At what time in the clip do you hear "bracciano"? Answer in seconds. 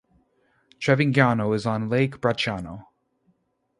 2.21-2.87